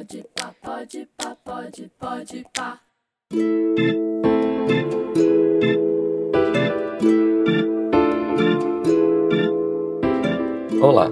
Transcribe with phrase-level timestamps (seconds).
[0.00, 2.80] pode pá, pode pá, pode, pode pá.
[10.80, 11.10] Olá,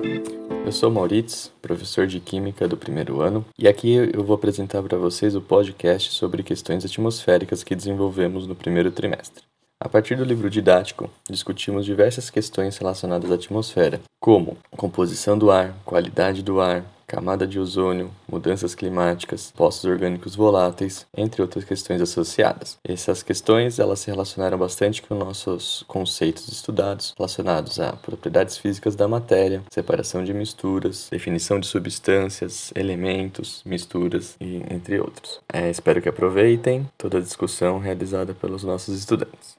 [0.64, 4.96] eu sou Maurício, professor de Química do primeiro ano, e aqui eu vou apresentar para
[4.96, 9.44] vocês o podcast sobre questões atmosféricas que desenvolvemos no primeiro trimestre.
[9.78, 15.74] A partir do livro didático, discutimos diversas questões relacionadas à atmosfera, como composição do ar,
[15.84, 22.76] qualidade do ar, camada de ozônio, mudanças climáticas, postos orgânicos voláteis, entre outras questões associadas.
[22.84, 29.08] Essas questões elas se relacionaram bastante com nossos conceitos estudados relacionados a propriedades físicas da
[29.08, 35.40] matéria, separação de misturas, definição de substâncias, elementos, misturas e entre outros.
[35.52, 39.57] É, espero que aproveitem toda a discussão realizada pelos nossos estudantes.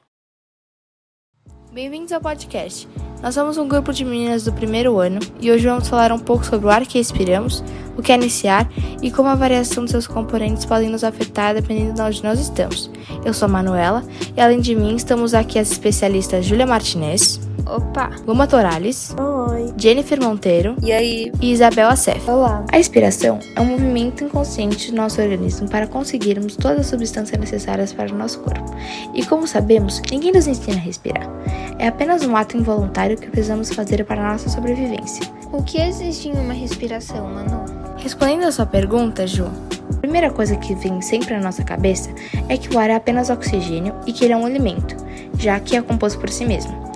[1.71, 2.87] Bem-vindos ao podcast.
[3.21, 6.43] Nós somos um grupo de meninas do primeiro ano e hoje vamos falar um pouco
[6.43, 7.63] sobre o ar que respiramos,
[7.95, 8.67] o que é nesse ar
[9.03, 12.89] e como a variação de seus componentes podem nos afetar dependendo de onde nós estamos.
[13.23, 14.03] Eu sou a Manuela
[14.35, 17.39] e além de mim estamos aqui as especialistas Júlia Martinez.
[17.69, 18.09] Opa!
[18.25, 19.15] Luma Torales.
[19.19, 19.71] Oi!
[19.77, 20.75] Jennifer Monteiro.
[20.81, 21.31] E aí?
[21.39, 22.27] E Isabel Acef.
[22.27, 22.65] Olá!
[22.71, 27.93] A inspiração é um movimento inconsciente do nosso organismo para conseguirmos todas as substâncias necessárias
[27.93, 28.65] para o nosso corpo.
[29.13, 31.29] E como sabemos, ninguém nos ensina a respirar.
[31.77, 35.23] É apenas um ato involuntário que precisamos fazer para a nossa sobrevivência.
[35.51, 37.65] O que existe em uma respiração, Manu?
[37.97, 42.09] Respondendo a sua pergunta, Ju, a primeira coisa que vem sempre na nossa cabeça
[42.47, 44.95] é que o ar é apenas oxigênio e que ele é um alimento,
[45.37, 46.88] já que é composto por si mesmo.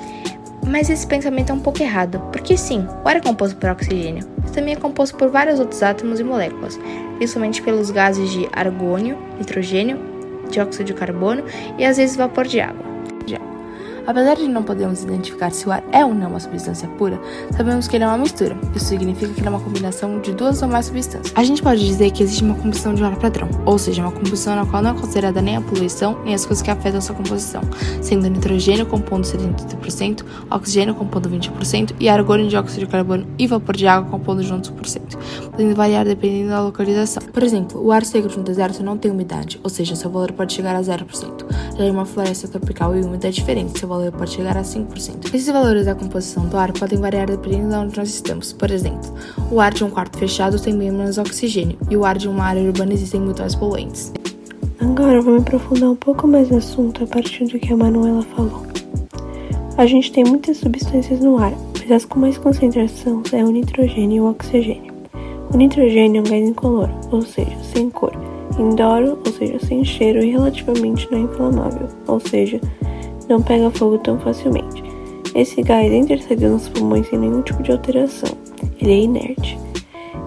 [0.65, 4.27] Mas esse pensamento é um pouco errado, porque sim, o ar é composto por oxigênio,
[4.41, 6.79] mas também é composto por vários outros átomos e moléculas,
[7.17, 9.99] principalmente pelos gases de argônio, nitrogênio,
[10.49, 11.43] dióxido de carbono
[11.77, 12.92] e às vezes vapor de água.
[14.05, 17.19] Apesar de não podermos identificar se o ar é ou não uma substância pura,
[17.55, 18.57] sabemos que ele é uma mistura.
[18.75, 21.33] Isso significa que ele é uma combinação de duas ou mais substâncias.
[21.35, 24.55] A gente pode dizer que existe uma combustão de ar padrão, ou seja, uma combustão
[24.55, 27.61] na qual não é considerada nem a poluição nem as coisas que afetam sua composição,
[28.01, 33.87] sendo nitrogênio compondo 70%, oxigênio compondo 20% e argônio, dióxido de carbono e vapor de
[33.87, 35.17] água compondo juntos 1%,
[35.51, 37.23] podendo variar dependendo da localização.
[37.23, 40.31] Por exemplo, o ar seco de um deserto não tem umidade, ou seja, seu valor
[40.31, 41.45] pode chegar a 0%.
[41.77, 45.33] Já em uma floresta tropical e úmida é diferente, seu valor pode chegar a 5%.
[45.33, 48.51] Esses valores da composição do ar podem variar dependendo de onde nós estamos.
[48.51, 49.13] Por exemplo,
[49.51, 52.43] o ar de um quarto fechado tem bem menos oxigênio e o ar de uma
[52.43, 54.11] área urbana existem muito mais poluentes.
[54.79, 58.23] Agora vou me aprofundar um pouco mais no assunto a partir do que a Manuela
[58.35, 58.65] falou.
[59.77, 64.17] A gente tem muitas substâncias no ar, mas as com mais concentração é o nitrogênio
[64.17, 64.93] e o oxigênio.
[65.53, 68.13] O nitrogênio é um gás incolor, ou seja, sem cor,
[68.59, 72.59] indoro, ou seja, sem cheiro e relativamente não inflamável, ou seja,
[73.27, 74.83] não pega fogo tão facilmente.
[75.35, 76.37] Esse gás entra e sai
[76.73, 78.29] pulmões sem nenhum tipo de alteração.
[78.79, 79.57] Ele é inerte.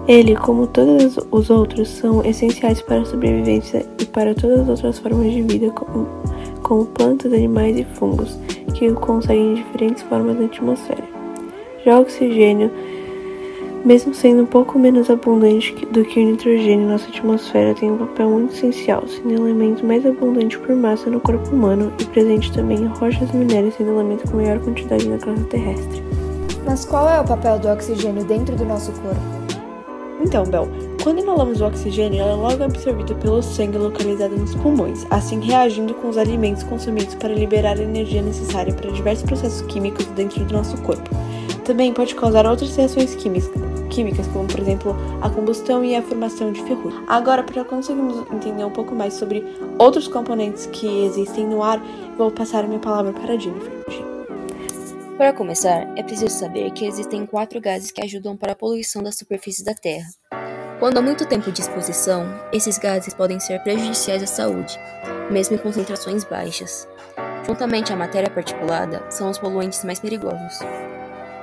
[0.07, 4.99] Ele, como todos os outros, são essenciais para a sobrevivência e para todas as outras
[4.99, 6.07] formas de vida, como,
[6.63, 8.37] como plantas, animais e fungos,
[8.73, 11.03] que o conseguem em diferentes formas na atmosfera.
[11.85, 12.71] Já o oxigênio
[13.87, 18.29] mesmo sendo um pouco menos abundante do que o nitrogênio, nossa atmosfera tem um papel
[18.29, 22.79] muito essencial, sendo o elemento mais abundante por massa no corpo humano e presente também
[22.79, 26.03] em rochas e minérios, sendo o elemento com maior quantidade na crosta terrestre.
[26.65, 29.21] Mas qual é o papel do oxigênio dentro do nosso corpo?
[30.19, 30.67] Então, Bel,
[31.01, 35.93] quando inalamos o oxigênio, ele é logo absorvido pelo sangue localizado nos pulmões, assim reagindo
[35.93, 40.53] com os alimentos consumidos para liberar a energia necessária para diversos processos químicos dentro do
[40.53, 41.09] nosso corpo.
[41.63, 43.49] Também pode causar outras reações químicas,
[43.87, 46.99] químicas, como por exemplo a combustão e a formação de ferrugem.
[47.07, 49.43] Agora, para conseguirmos entender um pouco mais sobre
[49.77, 51.81] outros componentes que existem no ar,
[52.17, 53.71] vou passar a minha palavra para a Jennifer.
[55.17, 59.11] Para começar, é preciso saber que existem quatro gases que ajudam para a poluição da
[59.11, 60.07] superfície da Terra.
[60.79, 62.23] Quando há muito tempo de exposição,
[62.53, 64.79] esses gases podem ser prejudiciais à saúde,
[65.31, 66.87] mesmo em concentrações baixas.
[67.47, 70.59] Juntamente à matéria particulada, são os poluentes mais perigosos.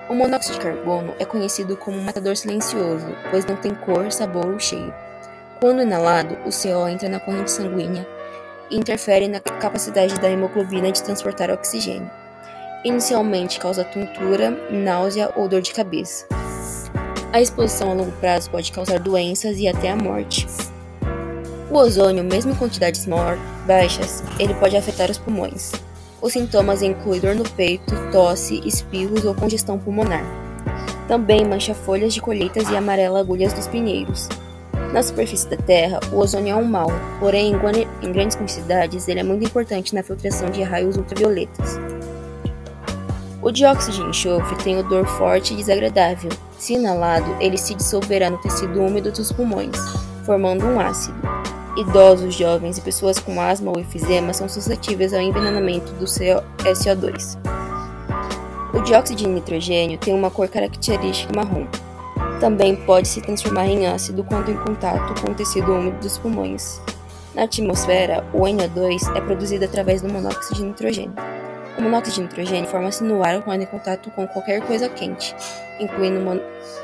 [0.06, 4.46] O monóxido de carbono é conhecido como um matador silencioso, pois não tem cor, sabor
[4.46, 4.92] ou cheiro.
[5.60, 8.06] Quando inalado, o CO entra na corrente sanguínea
[8.70, 12.10] e interfere na capacidade da hemoglobina de transportar oxigênio.
[12.84, 16.26] Inicialmente causa tontura, náusea ou dor de cabeça.
[17.32, 20.46] A exposição a longo prazo pode causar doenças e até a morte.
[21.70, 23.06] O ozônio, mesmo em quantidades
[23.66, 25.72] baixas, ele pode afetar os pulmões.
[26.24, 30.24] Os sintomas incluem dor no peito, tosse, espirros ou congestão pulmonar.
[31.06, 34.30] Também mancha folhas de colheitas e amarela agulhas dos pinheiros.
[34.90, 36.90] Na superfície da Terra, o ozônio é um mal,
[37.20, 37.52] porém,
[38.00, 41.78] em grandes quantidades, ele é muito importante na filtração de raios ultravioletas.
[43.42, 46.30] O dióxido de enxofre tem odor forte e desagradável.
[46.58, 49.76] Se inalado, ele se dissolverá no tecido úmido dos pulmões.
[50.24, 51.43] formando um ácido.
[51.76, 57.36] Idosos, jovens e pessoas com asma ou efizema são suscetíveis ao envenenamento do SO2.
[58.72, 61.66] O dióxido de nitrogênio tem uma cor característica marrom.
[62.38, 66.80] Também pode se transformar em ácido quando em contato com o tecido úmido dos pulmões.
[67.34, 71.14] Na atmosfera, o NO2 é produzido através do monóxido de nitrogênio.
[71.76, 75.34] O monóxido de nitrogênio forma-se no ar quando em contato com qualquer coisa quente,
[75.80, 76.20] incluindo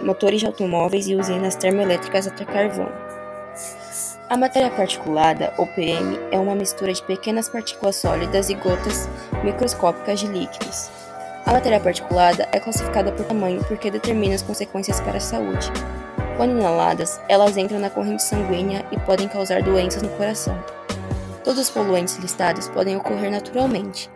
[0.00, 2.88] motores de automóveis e usinas termoelétricas a carvão.
[4.30, 9.08] A matéria particulada, ou PM, é uma mistura de pequenas partículas sólidas e gotas
[9.42, 10.88] microscópicas de líquidos.
[11.44, 15.72] A matéria particulada é classificada por tamanho porque determina as consequências para a saúde.
[16.36, 20.56] Quando inaladas, elas entram na corrente sanguínea e podem causar doenças no coração.
[21.42, 24.08] Todos os poluentes listados podem ocorrer naturalmente.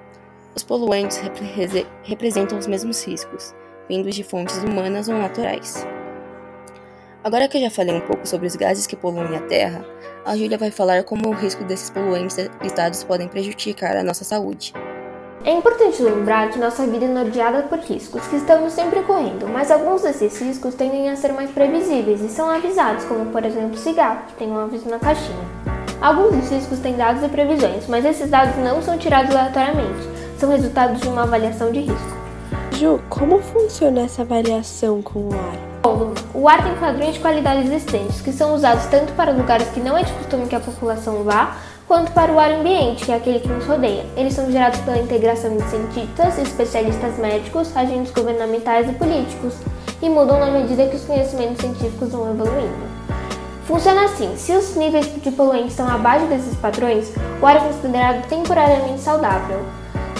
[0.54, 3.52] Os poluentes repre representam os mesmos riscos,
[3.88, 5.84] vindos de fontes humanas ou naturais.
[7.24, 9.82] Agora que eu já falei um pouco sobre os gases que poluem a Terra,
[10.26, 14.74] a Júlia vai falar como o risco desses poluentes listados podem prejudicar a nossa saúde.
[15.42, 19.70] É importante lembrar que nossa vida é norteada por riscos que estamos sempre correndo, mas
[19.70, 23.78] alguns desses riscos tendem a ser mais previsíveis e são avisados, como por exemplo o
[23.78, 25.48] cigarro, que tem um aviso na caixinha.
[26.02, 30.06] Alguns dos riscos têm dados e previsões, mas esses dados não são tirados aleatoriamente,
[30.38, 32.24] são resultados de uma avaliação de risco.
[32.72, 35.74] Ju, como funciona essa avaliação com o ar?
[35.84, 39.80] Bom, o ar tem padrões de qualidade existentes, que são usados tanto para lugares que
[39.80, 41.56] não é de costume que a população vá,
[41.88, 44.04] quanto para o ar ambiente, que é aquele que nos rodeia.
[44.14, 49.54] Eles são gerados pela integração de cientistas, especialistas médicos, agentes governamentais e políticos,
[50.02, 52.94] e mudam na medida que os conhecimentos científicos vão evoluindo.
[53.66, 57.10] Funciona assim: se os níveis de poluentes estão abaixo desses padrões,
[57.40, 59.62] o ar é considerado temporariamente saudável.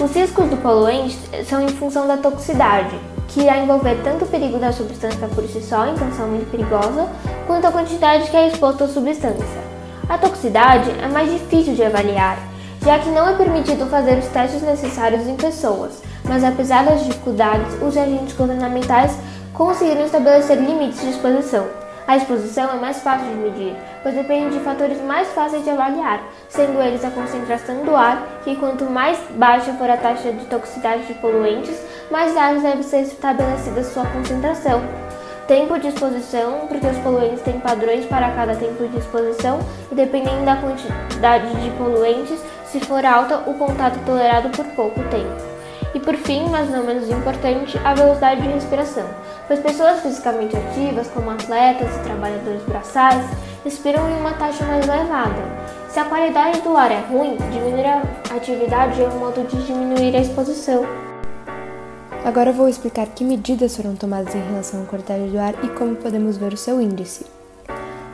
[0.00, 2.98] Os riscos do poluente são em função da toxicidade,
[3.34, 7.08] que irá envolver tanto o perigo da substância por si só, então são muito perigosa,
[7.48, 9.74] quanto a quantidade que é exposta à substância.
[10.08, 12.38] A toxicidade é mais difícil de avaliar,
[12.80, 17.74] já que não é permitido fazer os testes necessários em pessoas, mas apesar das dificuldades,
[17.82, 19.18] os agentes governamentais
[19.52, 21.66] conseguiram estabelecer limites de exposição.
[22.06, 26.22] A exposição é mais fácil de medir, pois depende de fatores mais fáceis de avaliar,
[26.50, 31.06] sendo eles a concentração do ar, que quanto mais baixa for a taxa de toxicidade
[31.06, 31.80] de poluentes,
[32.14, 34.80] mais tarde deve ser estabelecida sua concentração.
[35.48, 39.58] Tempo de exposição, porque os poluentes têm padrões para cada tempo de exposição
[39.90, 45.34] e dependendo da quantidade de poluentes, se for alta, o contato tolerado por pouco tempo.
[45.92, 49.08] E por fim, mas não menos importante, a velocidade de respiração,
[49.48, 53.24] pois pessoas fisicamente ativas, como atletas e trabalhadores braçais,
[53.64, 55.42] respiram em uma taxa mais elevada.
[55.88, 58.02] Se a qualidade do ar é ruim, diminuir a
[58.36, 61.13] atividade é um modo de diminuir a exposição.
[62.24, 65.94] Agora vou explicar que medidas foram tomadas em relação à qualidade do ar e como
[65.94, 67.26] podemos ver o seu índice.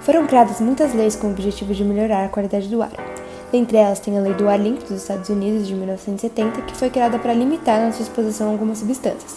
[0.01, 2.91] Foram criadas muitas leis com o objetivo de melhorar a qualidade do ar.
[3.53, 6.91] Dentre elas tem a Lei do Ar Limpo dos Estados Unidos de 1970, que foi
[6.91, 9.37] criada para limitar nossa exposição a algumas substâncias.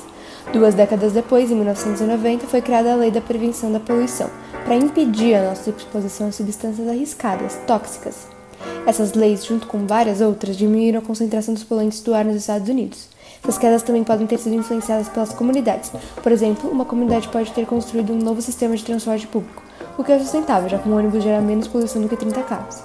[0.52, 4.30] Duas décadas depois, em 1990, foi criada a Lei da Prevenção da Poluição,
[4.66, 8.28] para impedir a nossa exposição a substâncias arriscadas, tóxicas.
[8.88, 12.68] Essas leis, junto com várias outras, diminuíram a concentração dos poluentes do ar nos Estados
[12.68, 13.13] Unidos.
[13.44, 15.92] Essas quedas também podem ter sido influenciadas pelas comunidades.
[16.22, 19.62] Por exemplo, uma comunidade pode ter construído um novo sistema de transporte público,
[19.98, 22.82] o que é sustentável, já que um ônibus gera menos poluição do que 30 carros.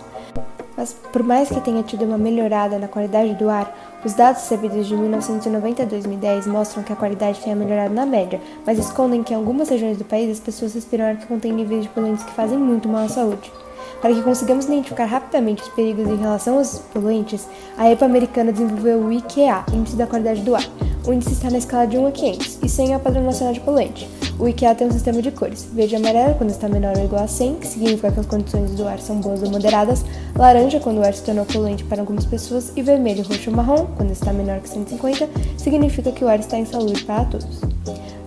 [0.76, 3.72] Mas, por mais que tenha tido uma melhorada na qualidade do ar,
[4.04, 8.40] os dados recebidos de 1990 a 2010 mostram que a qualidade tenha melhorado na média,
[8.66, 11.84] mas escondem que em algumas regiões do país as pessoas respiram ar que contém níveis
[11.84, 13.52] de poluentes que fazem muito mal à saúde.
[14.00, 18.98] Para que consigamos identificar rapidamente os perigos em relação aos poluentes, a EPA americana desenvolveu
[19.00, 20.64] o IQA, Índice da Qualidade do Ar.
[21.06, 23.54] O índice está na escala de 1 a 500 e 100 é o padrão nacional
[23.54, 24.17] de poluente.
[24.38, 27.24] O IQA tem um sistema de cores: verde e amarelo quando está menor ou igual
[27.24, 30.04] a 100, que significa que as condições do ar são boas ou moderadas,
[30.36, 33.86] laranja quando o ar se tornou poluente para algumas pessoas e vermelho, roxo ou marrom
[33.96, 37.60] quando está menor que 150, significa que o ar está insalubre para todos.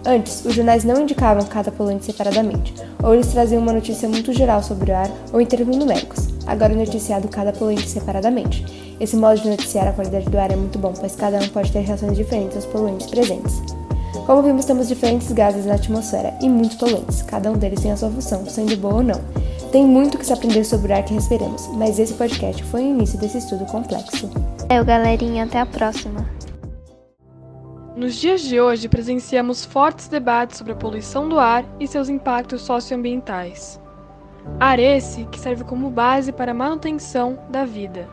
[0.05, 4.61] Antes, os jornais não indicavam cada poluente separadamente, ou eles traziam uma notícia muito geral
[4.61, 6.27] sobre o ar ou em termos numéricos.
[6.45, 8.65] Agora é noticiado cada poluente separadamente.
[8.99, 11.71] Esse modo de noticiar a qualidade do ar é muito bom, pois cada um pode
[11.71, 13.61] ter reações diferentes aos poluentes presentes.
[14.25, 17.97] Como vimos, temos diferentes gases na atmosfera e muitos poluentes, cada um deles tem a
[17.97, 19.21] sua função, sendo boa ou não.
[19.71, 22.87] Tem muito que se aprender sobre o ar que respiramos, mas esse podcast foi o
[22.87, 24.29] início desse estudo complexo.
[24.69, 26.25] É, galerinha, até a próxima.
[27.95, 32.61] Nos dias de hoje, presenciamos fortes debates sobre a poluição do ar e seus impactos
[32.61, 33.79] socioambientais.
[34.59, 38.07] Ar esse que serve como base para a manutenção da vida.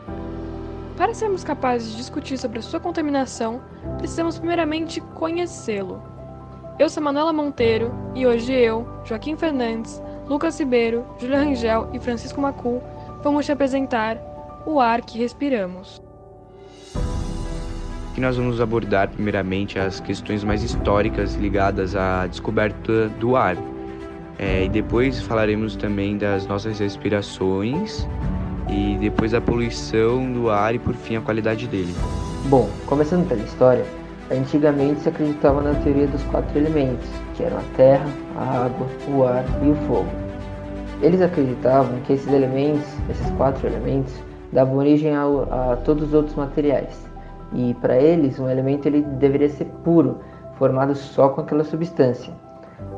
[0.99, 3.61] Para sermos capazes de discutir sobre a sua contaminação,
[3.97, 6.03] precisamos primeiramente conhecê-lo.
[6.77, 12.41] Eu sou Manuela Monteiro e hoje eu, Joaquim Fernandes, Lucas Ribeiro, Júlia Rangel e Francisco
[12.41, 12.83] Macu,
[13.23, 14.17] vamos te apresentar
[14.65, 16.01] o ar que respiramos.
[18.11, 23.55] Aqui nós vamos abordar primeiramente as questões mais históricas ligadas à descoberta do ar.
[24.37, 28.05] É, e depois falaremos também das nossas respirações
[28.69, 31.93] e depois a poluição do ar e por fim a qualidade dele.
[32.45, 33.83] Bom, começando pela história,
[34.31, 38.07] antigamente se acreditava na teoria dos quatro elementos, que eram a terra,
[38.37, 40.09] a água, o ar e o fogo.
[41.01, 44.13] Eles acreditavam que esses elementos, esses quatro elementos,
[44.51, 47.07] davam origem a, a todos os outros materiais.
[47.53, 50.19] E para eles, um elemento ele deveria ser puro,
[50.57, 52.33] formado só com aquela substância.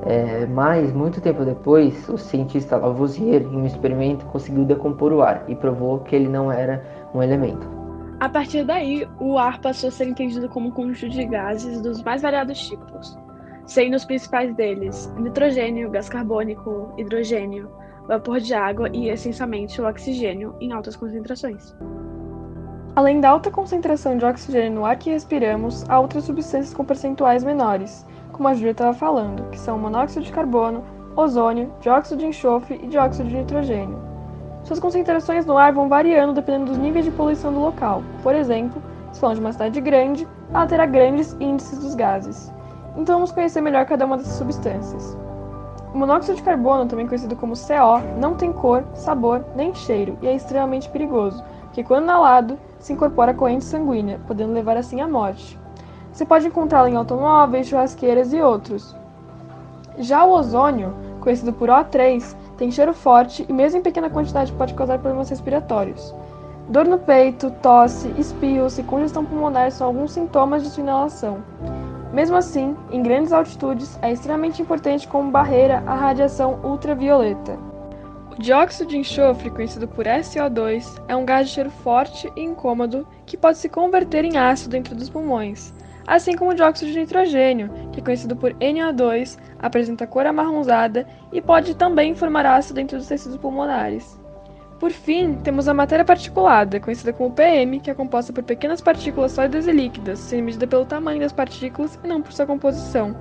[0.05, 5.43] É, mas, muito tempo depois, o cientista Lavoisier, em um experimento, conseguiu decompor o ar
[5.47, 6.83] e provou que ele não era
[7.13, 7.67] um elemento.
[8.19, 12.03] A partir daí, o ar passou a ser entendido como um conjunto de gases dos
[12.03, 13.17] mais variados tipos,
[13.65, 17.69] sendo os principais deles nitrogênio, gás carbônico, hidrogênio,
[18.07, 21.75] vapor de água e, essencialmente, o oxigênio em altas concentrações.
[22.95, 27.43] Além da alta concentração de oxigênio no ar que respiramos, há outras substâncias com percentuais
[27.43, 30.83] menores, como a Júlia estava falando, que são monóxido de carbono,
[31.15, 34.00] ozônio, dióxido de enxofre e dióxido de nitrogênio.
[34.63, 38.03] Suas concentrações no ar vão variando dependendo dos níveis de poluição do local.
[38.21, 42.51] Por exemplo, se falamos de uma cidade grande, ela terá grandes índices dos gases.
[42.95, 45.17] Então vamos conhecer melhor cada uma dessas substâncias.
[45.93, 50.27] O monóxido de carbono, também conhecido como CO, não tem cor, sabor nem cheiro e
[50.27, 55.07] é extremamente perigoso, porque quando inalado, se incorpora à corrente sanguínea, podendo levar assim à
[55.07, 55.59] morte.
[56.12, 58.96] Você pode encontrá-lo em automóveis, churrasqueiras e outros.
[59.98, 64.74] Já o ozônio, conhecido por O3, tem cheiro forte e, mesmo em pequena quantidade, pode
[64.74, 66.13] causar problemas respiratórios.
[66.68, 71.44] Dor no peito, tosse, espirros e congestão pulmonar são alguns sintomas de sua inalação.
[72.13, 77.58] Mesmo assim, em grandes altitudes, é extremamente importante como barreira à radiação ultravioleta.
[78.32, 83.08] O dióxido de enxofre, conhecido por SO2, é um gás de cheiro forte e incômodo
[83.25, 85.74] que pode se converter em ácido dentro dos pulmões,
[86.12, 91.41] assim como o dióxido de nitrogênio, que é conhecido por NO2, apresenta cor amarronzada e
[91.41, 94.20] pode também formar ácido dentro dos tecidos pulmonares.
[94.77, 99.32] Por fim, temos a matéria particulada, conhecida como PM, que é composta por pequenas partículas
[99.32, 103.15] sólidas e líquidas, sendo medida pelo tamanho das partículas e não por sua composição.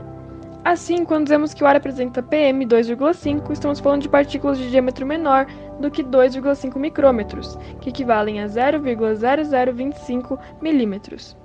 [0.64, 5.06] Assim, quando dizemos que o ar apresenta PM 2,5, estamos falando de partículas de diâmetro
[5.06, 5.46] menor
[5.78, 11.38] do que 2,5 micrômetros, que equivalem a 0,0025 milímetros.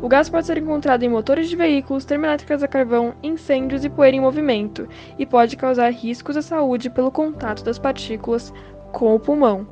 [0.00, 4.16] O gás pode ser encontrado em motores de veículos, termoelétricas a carvão, incêndios e poeira
[4.16, 8.52] em movimento, e pode causar riscos à saúde pelo contato das partículas
[8.92, 9.66] com o pulmão.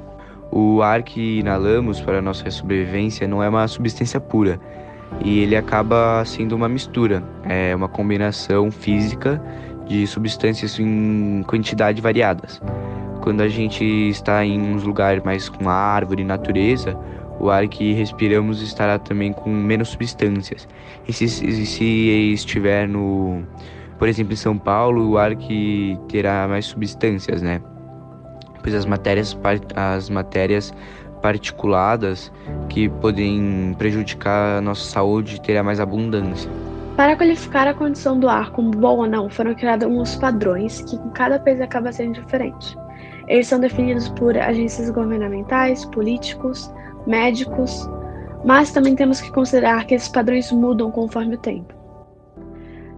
[0.52, 4.60] O ar que inalamos para nossa sobrevivência não é uma substância pura,
[5.24, 9.42] e ele acaba sendo uma mistura, é uma combinação física
[9.86, 12.60] de substâncias em quantidade variadas.
[13.20, 16.96] Quando a gente está em uns lugares mais com árvore e natureza,
[17.40, 20.68] o ar que respiramos estará também com menos substâncias.
[21.08, 21.84] E se, se
[22.32, 23.42] estiver no,
[23.98, 27.60] por exemplo, em São Paulo, o ar que terá mais substâncias, né?
[28.62, 29.36] Pois as matérias,
[29.74, 30.72] as matérias
[31.22, 32.32] particuladas
[32.68, 36.50] que podem prejudicar a nossa saúde terá mais abundância.
[36.96, 40.98] Para qualificar a condição do ar como bom ou não, foram criados alguns padrões que
[40.98, 42.76] com cada país acaba sendo diferente.
[43.26, 46.72] Eles são definidos por agências governamentais, políticos,
[47.10, 47.88] médicos,
[48.44, 51.74] mas também temos que considerar que esses padrões mudam conforme o tempo.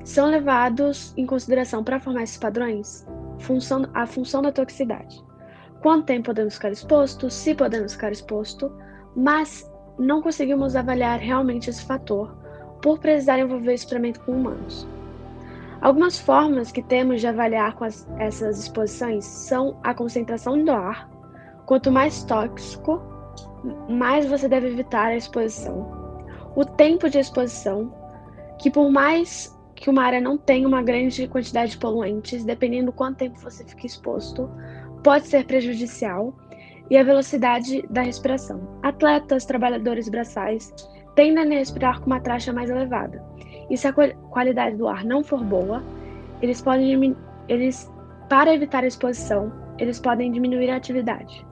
[0.04, 3.06] São levados em consideração para formar esses padrões
[3.38, 5.22] função, a função da toxicidade.
[5.80, 8.70] Quanto tempo podemos ficar expostos, se podemos ficar expostos,
[9.16, 12.36] mas não conseguimos avaliar realmente esse fator
[12.80, 14.86] por precisar envolver experimento com humanos.
[15.80, 21.10] Algumas formas que temos de avaliar com as, essas exposições são a concentração do ar.
[21.66, 23.02] Quanto mais tóxico,
[23.88, 26.26] mais você deve evitar a exposição.
[26.54, 27.92] O tempo de exposição,
[28.58, 32.92] que por mais que uma área não tenha uma grande quantidade de poluentes, dependendo do
[32.92, 34.48] quanto tempo você fica exposto,
[35.02, 36.34] pode ser prejudicial.
[36.90, 38.60] E a velocidade da respiração.
[38.82, 40.74] Atletas, trabalhadores braçais
[41.14, 43.24] tendem a respirar com uma taxa mais elevada.
[43.70, 45.82] E se a qualidade do ar não for boa,
[46.42, 47.16] eles podem
[47.48, 47.90] eles
[48.28, 51.46] para evitar a exposição, eles podem diminuir a atividade.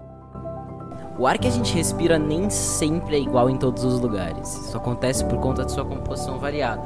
[1.21, 4.55] O ar que a gente respira nem sempre é igual em todos os lugares.
[4.57, 6.81] Isso acontece por conta de sua composição variada.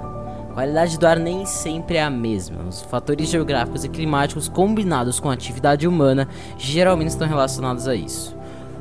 [0.50, 2.64] A qualidade do ar nem sempre é a mesma.
[2.69, 6.26] Os fatores geográficos e climáticos combinados com a atividade humana
[6.59, 8.37] geralmente estão relacionados a isso.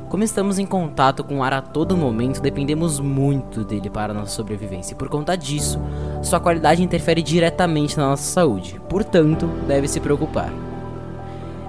[0.08, 4.34] Como estamos em contato com o ar a todo momento, dependemos muito dele para nossa
[4.34, 5.80] sobrevivência, e por conta disso,
[6.20, 10.52] sua qualidade interfere diretamente na nossa saúde, portanto, deve se preocupar.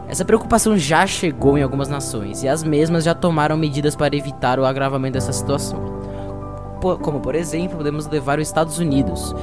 [0.08, 4.60] Essa preocupação já chegou em algumas nações e as mesmas já tomaram medidas para evitar
[4.60, 5.96] o agravamento dessa situação.
[7.02, 9.34] Como, por exemplo, podemos levar os Estados Unidos,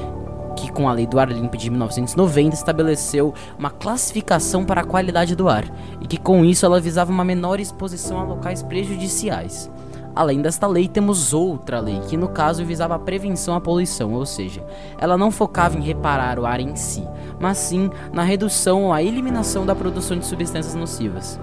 [0.57, 5.35] que com a Lei do Ar Limpo de 1990 estabeleceu uma classificação para a qualidade
[5.35, 5.65] do ar
[6.01, 9.69] e que com isso ela visava uma menor exposição a locais prejudiciais.
[10.15, 14.27] Além desta lei, temos outra lei, que no caso visava a prevenção à poluição, ou
[14.27, 14.63] seja,
[14.99, 17.03] ela não focava em reparar o ar em si,
[17.41, 21.41] mas sim na redução ou a eliminação da produção de substâncias nocivas.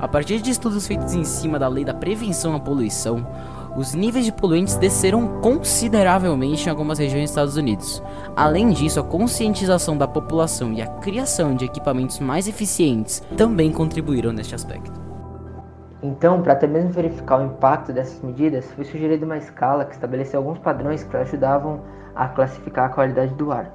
[0.00, 3.26] A partir de estudos feitos em cima da lei da prevenção à poluição,
[3.76, 8.02] os níveis de poluentes desceram consideravelmente em algumas regiões dos Estados Unidos.
[8.36, 14.32] Além disso, a conscientização da população e a criação de equipamentos mais eficientes também contribuíram
[14.32, 14.97] neste aspecto.
[16.02, 20.38] Então, para até mesmo verificar o impacto dessas medidas, foi sugerida uma escala que estabeleceu
[20.38, 21.80] alguns padrões que ajudavam
[22.14, 23.70] a classificar a qualidade do ar.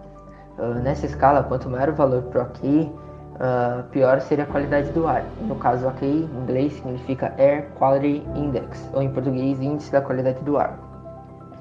[0.58, 2.96] Uh, nessa escala, quanto maior o valor para o AQI,
[3.34, 5.26] uh, pior seria a qualidade do ar.
[5.42, 10.40] No caso, AQI em inglês significa Air Quality Index, ou em português, Índice da Qualidade
[10.44, 10.78] do Ar.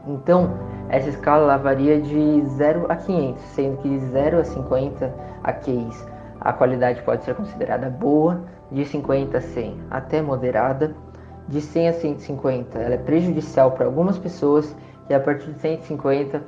[0.07, 0.51] Então,
[0.89, 6.07] essa escala varia de 0 a 500, sendo que de 0 a 50 AQIs
[6.41, 8.43] a qualidade pode ser considerada boa,
[8.73, 10.95] de 50 a 100 até moderada,
[11.49, 14.75] de 100 a 150 ela é prejudicial para algumas pessoas.
[15.11, 16.43] E a partir de 150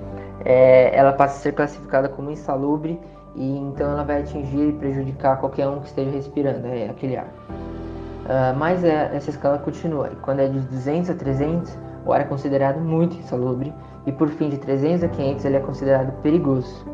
[0.45, 2.99] é, ela passa a ser classificada como insalubre.
[3.35, 7.27] E então ela vai atingir e prejudicar qualquer um que esteja respirando é, aquele ar.
[7.27, 10.09] Uh, mas é, essa escala continua.
[10.13, 11.77] E quando é de 200 a 300
[12.07, 13.73] o ar é considerado muito insalubre.
[14.07, 16.94] E por fim de 300 a 500 ele é considerado perigoso.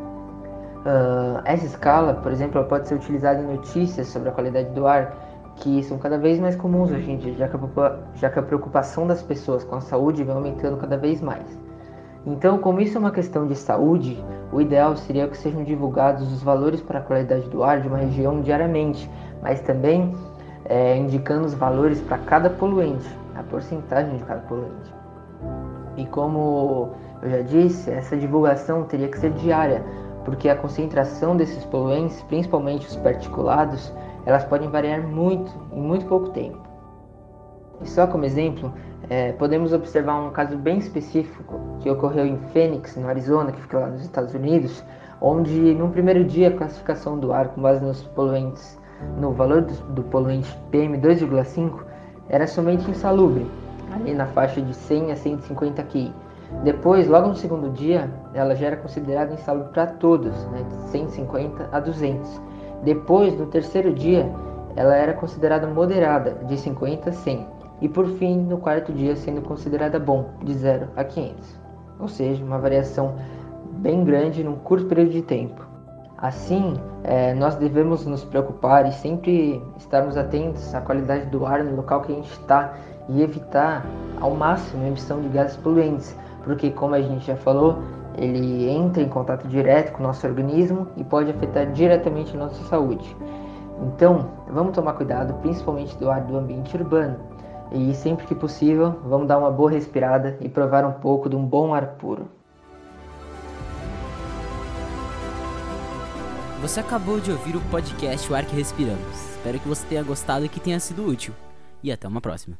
[0.81, 5.15] Uh, essa escala, por exemplo, pode ser utilizada em notícias sobre a qualidade do ar,
[5.57, 8.41] que são cada vez mais comuns hoje em dia, já que, a, já que a
[8.41, 11.45] preocupação das pessoas com a saúde vem aumentando cada vez mais.
[12.25, 16.41] Então, como isso é uma questão de saúde, o ideal seria que sejam divulgados os
[16.41, 19.09] valores para a qualidade do ar de uma região diariamente,
[19.41, 20.15] mas também
[20.65, 24.93] é, indicando os valores para cada poluente, a porcentagem de cada poluente.
[25.97, 26.89] E como
[27.21, 29.83] eu já disse, essa divulgação teria que ser diária,
[30.23, 33.93] porque a concentração desses poluentes, principalmente os particulados,
[34.25, 36.59] elas podem variar muito em muito pouco tempo.
[37.81, 38.71] E só como exemplo,
[39.09, 43.79] é, podemos observar um caso bem específico que ocorreu em Phoenix, no Arizona, que fica
[43.79, 44.83] lá nos Estados Unidos,
[45.19, 48.79] onde no primeiro dia a classificação do ar com base nos poluentes,
[49.19, 51.83] no valor do, do poluente PM2,5
[52.29, 53.49] era somente insalubre,
[53.91, 56.13] ali na faixa de 100 a 150 kg
[56.63, 61.69] depois, logo no segundo dia, ela já era considerada insalubre para todos, né, de 150
[61.71, 62.41] a 200.
[62.83, 64.31] Depois, no terceiro dia,
[64.75, 67.47] ela era considerada moderada, de 50 a 100.
[67.81, 71.59] E por fim, no quarto dia, sendo considerada bom, de 0 a 500.
[71.99, 73.15] Ou seja, uma variação
[73.71, 75.67] bem grande num curto período de tempo.
[76.15, 81.75] Assim, é, nós devemos nos preocupar e sempre estarmos atentos à qualidade do ar no
[81.75, 82.75] local que a gente está
[83.09, 83.83] e evitar
[84.19, 87.79] ao máximo a emissão de gases poluentes, porque, como a gente já falou,
[88.17, 92.63] ele entra em contato direto com o nosso organismo e pode afetar diretamente a nossa
[92.65, 93.15] saúde.
[93.81, 97.17] Então, vamos tomar cuidado, principalmente do ar do ambiente urbano.
[97.71, 101.45] E sempre que possível, vamos dar uma boa respirada e provar um pouco de um
[101.45, 102.27] bom ar puro.
[106.61, 109.31] Você acabou de ouvir o podcast O Ar que Respiramos.
[109.31, 111.33] Espero que você tenha gostado e que tenha sido útil.
[111.81, 112.55] E até uma próxima.